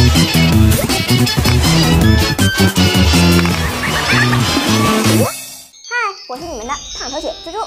[0.00, 0.06] 嗨
[6.28, 7.58] 我是你们的胖头姐猪猪。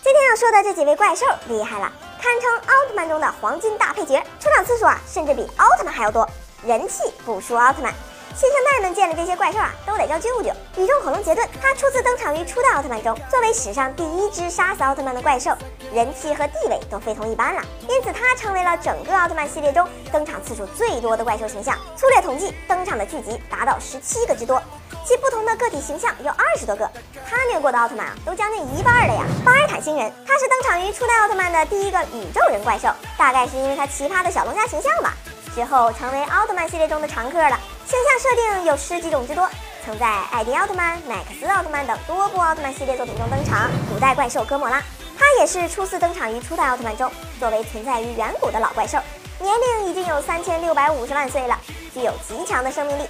[0.00, 6.28] 今天要说的这几位怪兽厉害了堪称奥特曼中的黄金大配角出场次数啊甚至比奥特曼还要多。
[6.64, 7.92] 人气不输奥特曼。
[8.34, 10.50] 新生代们见了这些怪兽啊，都得叫舅舅。
[10.76, 15.54] 宇宙恐龙杰顿，他初次登场于初代奥特曼中，作为史上第一只杀死奥特曼的怪兽，
[15.92, 17.62] 人气和地位都非同一般了。
[17.88, 21.76] 因此，他成为了整个奥特曼系列中登场次数最多的怪兽形象。
[21.94, 24.62] 粗略统计，登场的剧集达到十七个之多，
[25.06, 26.90] 其不同的个体形象有二十多个。
[27.28, 29.24] 他虐过的奥特曼啊，都将近一半了呀。
[29.44, 35.14] 巴尔坦星人，他是登场于初代奥特曼的第一个宇宙人怪兽，大概是因为他奇葩的小龙虾形象吧。
[35.54, 37.60] 之后成为奥特曼系列中的常客了，
[37.92, 39.46] 形象设定有十几种之多，
[39.84, 43.70] 曾在艾迪奥特曼、麦克斯奥特曼等多部奥特曼系列作品中登场。
[43.92, 44.82] 古代怪兽哥莫拉，
[45.18, 48.98] 他也是初次登场于初代奥特曼中，作为存在于远古的老怪兽，
[49.38, 51.54] 年龄已经有三千六百五十万岁了，
[51.92, 53.06] 具有极强的生命力，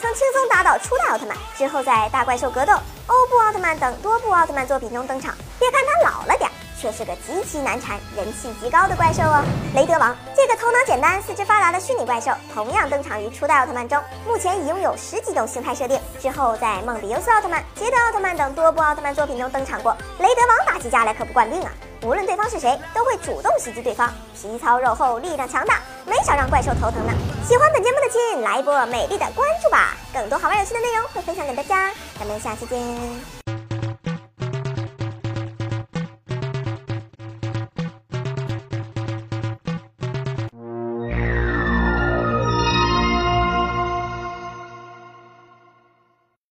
[0.00, 1.36] 曾轻松打倒初代奥特曼。
[1.56, 2.72] 之后在大怪兽格斗、
[3.06, 5.32] 欧布奥特曼等多部奥特曼作品中登场。
[5.60, 6.50] 别看他老了点。
[6.84, 9.42] 却是个极其难缠、人气极高的怪兽哦。
[9.74, 15.98] 雷德王这个头脑简单、四肢发达的虚拟怪兽，同样登场于初代奥特曼中，目前已拥有十几种形态设定。
[16.20, 19.96] 之后在梦比优斯奥特曼、捷德奥特曼等多部奥特曼作品中登场过。
[20.18, 27.14] 雷德王打起架来可不惯病啊，无论对方是谁，都会主动袭击对方，皮糙肉厚，力量强大，没少让怪兽头疼呢。
[27.48, 29.94] 喜欢本节目的亲，来一波美丽的关注吧！
[30.12, 33.43] 更多好玩有趣的内容会分享给大家，咱们下期见。